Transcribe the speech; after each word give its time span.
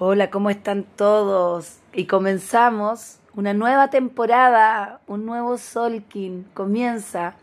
Hola, 0.00 0.28
¿cómo 0.28 0.50
están 0.50 0.82
todos? 0.82 1.78
Y 1.92 2.06
comenzamos 2.06 3.18
una 3.36 3.54
nueva 3.54 3.90
temporada, 3.90 5.00
un 5.06 5.24
nuevo 5.24 5.56
Solkin. 5.56 6.48
Comienza 6.52 7.36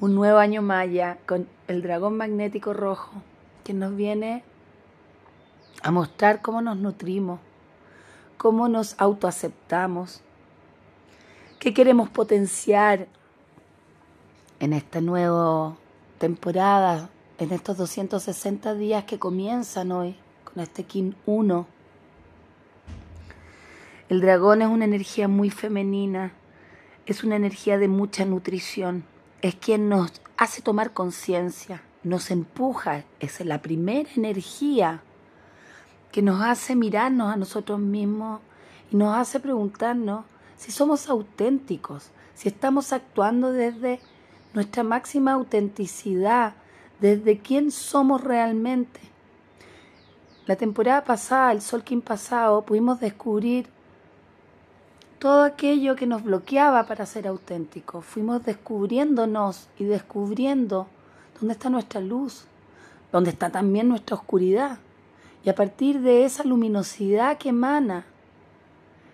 un 0.00 0.14
nuevo 0.14 0.38
año 0.38 0.62
maya 0.62 1.18
con 1.26 1.46
el 1.68 1.82
dragón 1.82 2.16
magnético 2.16 2.72
rojo, 2.72 3.10
que 3.62 3.74
nos 3.74 3.94
viene 3.94 4.42
a 5.82 5.90
mostrar 5.90 6.40
cómo 6.40 6.62
nos 6.62 6.78
nutrimos, 6.78 7.40
cómo 8.38 8.66
nos 8.70 8.98
autoaceptamos, 8.98 10.22
qué 11.58 11.74
queremos 11.74 12.08
potenciar 12.08 13.06
en 14.60 14.72
esta 14.72 15.02
nueva 15.02 15.76
temporada, 16.16 17.10
en 17.36 17.52
estos 17.52 17.76
260 17.76 18.72
días 18.76 19.04
que 19.04 19.18
comienzan 19.18 19.92
hoy 19.92 20.16
con 20.52 20.62
este 20.62 20.84
Kin 20.84 21.14
1. 21.26 21.66
El 24.08 24.20
dragón 24.20 24.62
es 24.62 24.68
una 24.68 24.84
energía 24.84 25.28
muy 25.28 25.50
femenina, 25.50 26.32
es 27.06 27.22
una 27.22 27.36
energía 27.36 27.78
de 27.78 27.88
mucha 27.88 28.24
nutrición, 28.24 29.04
es 29.42 29.54
quien 29.54 29.88
nos 29.88 30.20
hace 30.36 30.62
tomar 30.62 30.92
conciencia, 30.92 31.82
nos 32.02 32.30
empuja, 32.30 33.04
es 33.20 33.40
la 33.44 33.62
primera 33.62 34.10
energía 34.16 35.02
que 36.10 36.22
nos 36.22 36.42
hace 36.42 36.74
mirarnos 36.74 37.32
a 37.32 37.36
nosotros 37.36 37.78
mismos 37.78 38.40
y 38.90 38.96
nos 38.96 39.16
hace 39.16 39.38
preguntarnos 39.38 40.24
si 40.56 40.72
somos 40.72 41.08
auténticos, 41.08 42.10
si 42.34 42.48
estamos 42.48 42.92
actuando 42.92 43.52
desde 43.52 44.00
nuestra 44.54 44.82
máxima 44.82 45.32
autenticidad, 45.32 46.54
desde 47.00 47.38
quién 47.38 47.70
somos 47.70 48.24
realmente. 48.24 49.00
La 50.50 50.56
temporada 50.56 51.04
pasada, 51.04 51.52
el 51.52 51.60
Solkin 51.60 52.02
pasado, 52.02 52.62
pudimos 52.62 52.98
descubrir 52.98 53.68
todo 55.20 55.44
aquello 55.44 55.94
que 55.94 56.08
nos 56.08 56.24
bloqueaba 56.24 56.86
para 56.86 57.06
ser 57.06 57.28
auténticos. 57.28 58.04
Fuimos 58.04 58.44
descubriéndonos 58.44 59.68
y 59.78 59.84
descubriendo 59.84 60.88
dónde 61.38 61.52
está 61.52 61.70
nuestra 61.70 62.00
luz, 62.00 62.46
dónde 63.12 63.30
está 63.30 63.50
también 63.50 63.88
nuestra 63.88 64.16
oscuridad. 64.16 64.80
Y 65.44 65.50
a 65.50 65.54
partir 65.54 66.00
de 66.00 66.24
esa 66.24 66.42
luminosidad 66.42 67.38
que 67.38 67.50
emana, 67.50 68.04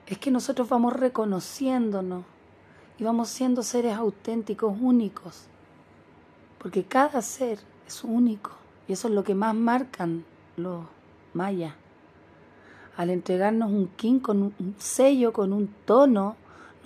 es 0.07 0.17
que 0.17 0.31
nosotros 0.31 0.71
vamos 0.71 0.95
reconociéndonos 0.95 2.25
y 2.97 3.05
vamos 3.05 3.29
siendo 3.29 3.63
seres 3.63 3.95
auténticos, 3.95 4.75
únicos. 4.81 5.43
Porque 6.57 6.85
cada 6.85 7.21
ser 7.21 7.59
es 7.87 8.05
único 8.05 8.53
y 8.89 8.95
eso 8.95 9.09
es 9.09 9.13
lo 9.15 9.23
que 9.23 9.35
más 9.35 9.55
marcan 9.55 10.25
los 10.57 10.97
maya. 11.37 11.77
Al 12.97 13.11
entregarnos 13.11 13.71
un 13.71 13.89
kin 13.89 14.19
con 14.21 14.43
un 14.43 14.75
sello, 14.79 15.33
con 15.33 15.53
un 15.53 15.69
tono, 15.85 16.37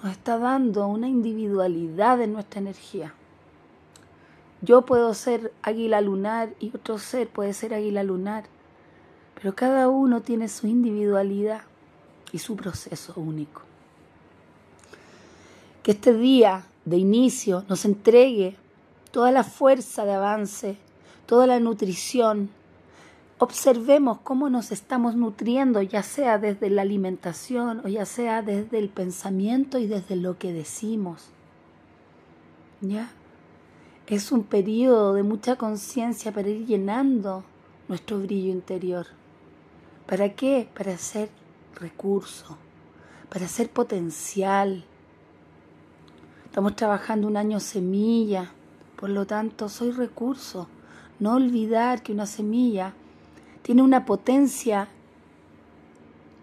nos 0.03 0.13
está 0.13 0.39
dando 0.39 0.87
una 0.87 1.09
individualidad 1.09 2.21
en 2.21 2.33
nuestra 2.33 2.61
energía. 2.61 3.15
Yo 4.61 4.83
puedo 4.83 5.15
ser 5.15 5.53
águila 5.63 6.01
lunar 6.01 6.53
y 6.59 6.75
otro 6.75 6.99
ser 6.99 7.29
puede 7.29 7.55
ser 7.55 7.73
águila 7.73 8.03
lunar, 8.03 8.45
pero 9.35 9.55
cada 9.55 9.89
uno 9.89 10.21
tiene 10.21 10.49
su 10.49 10.67
individualidad 10.67 11.63
y 12.33 12.39
su 12.39 12.57
proceso 12.57 13.15
único. 13.17 13.63
Que 15.83 15.93
este 15.93 16.13
día 16.13 16.67
de 16.85 16.99
inicio 16.99 17.65
nos 17.69 17.85
entregue 17.85 18.57
toda 19.13 19.33
la 19.33 19.45
fuerza 19.45 20.05
de 20.05 20.13
avance, 20.13 20.77
toda 21.27 21.47
la 21.47 21.59
nutrición, 21.61 22.51
observemos 23.41 24.19
cómo 24.19 24.51
nos 24.51 24.71
estamos 24.71 25.17
nutriendo, 25.17 25.81
ya 25.81 26.03
sea 26.03 26.39
desde 26.39 26.69
la 26.69 26.83
alimentación 26.83 27.81
o 27.85 27.89
ya 27.89 28.05
sea 28.05 28.43
desde 28.43 28.79
el 28.79 28.91
pensamiento 28.91 29.79
y 29.79 29.87
desde 29.87 30.15
lo 30.15 30.39
que 30.39 30.53
decimos. 30.53 31.31
¿Ya? 32.83 33.11
Es 34.07 34.31
un 34.31 34.45
periodo 34.45 35.15
de 35.15 35.23
mucha 35.23 35.57
conciencia 35.57 36.33
para 36.33 36.51
ir 36.51 36.67
llenando 36.67 37.43
nuestro 37.89 38.21
brillo 38.21 38.53
interior. 38.53 39.07
¿Para 40.07 40.35
qué? 40.35 40.69
Para 40.77 40.99
ser 40.99 41.31
recurso, 41.77 42.59
para 43.31 43.49
ser 43.49 43.71
potencial. 43.71 44.85
Estamos 46.45 46.77
trabajando 46.77 47.27
un 47.27 47.39
año 47.39 47.59
semilla, 47.59 48.53
por 48.97 49.09
lo 49.09 49.27
tanto 49.27 49.71
soy 49.71 49.93
recurso. 49.93 50.69
No 51.19 51.37
olvidar 51.37 52.03
que 52.03 52.13
una 52.13 52.27
semilla 52.27 52.93
tiene 53.63 53.83
una 53.83 54.05
potencia 54.05 54.89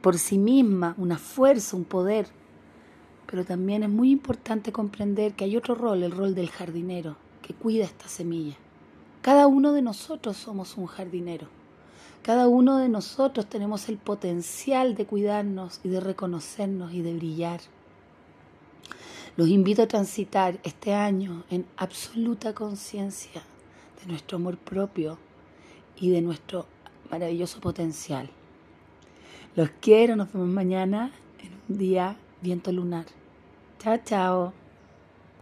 por 0.02 0.18
sí 0.18 0.38
misma, 0.38 0.96
una 0.98 1.18
fuerza, 1.18 1.76
un 1.76 1.84
poder. 1.84 2.28
Pero 3.26 3.44
también 3.44 3.84
es 3.84 3.90
muy 3.90 4.12
importante 4.12 4.72
comprender 4.72 5.34
que 5.34 5.46
hay 5.46 5.58
otro 5.58 5.76
rol, 5.76 6.04
el 6.04 6.12
rol 6.12 6.34
del 6.34 6.50
jardinero, 6.50 7.18
que 7.42 7.54
cuida 7.54 7.86
esta 7.86 8.08
semilla. 8.08 8.56
Cada 9.22 9.48
uno 9.48 9.74
de 9.74 9.82
nosotros 9.82 10.38
somos 10.38 10.78
un 10.78 10.86
jardinero. 10.86 11.48
Cada 12.22 12.48
uno 12.48 12.78
de 12.78 12.90
nosotros 12.90 13.48
tenemos 13.48 13.90
el 13.90 13.98
potencial 13.98 14.96
de 14.96 15.06
cuidarnos 15.06 15.82
y 15.84 15.90
de 15.90 16.00
reconocernos 16.00 16.94
y 16.94 17.02
de 17.02 17.14
brillar. 17.14 17.60
Los 19.36 19.50
invito 19.50 19.84
a 19.84 19.88
transitar 19.88 20.60
este 20.64 20.94
año 20.94 21.44
en 21.50 21.66
absoluta 21.78 22.54
conciencia 22.54 23.44
de 24.00 24.08
nuestro 24.08 24.38
amor 24.38 24.58
propio 24.58 25.18
y 25.96 26.10
de 26.10 26.22
nuestro 26.22 26.66
maravilloso 27.10 27.60
potencial. 27.60 28.30
Los 29.56 29.70
quiero, 29.82 30.16
nos 30.16 30.32
vemos 30.32 30.50
mañana 30.50 31.12
en 31.40 31.52
un 31.70 31.78
día 31.78 32.16
viento 32.42 32.72
lunar. 32.72 33.06
Chao, 33.80 33.98
chao. 34.04 34.67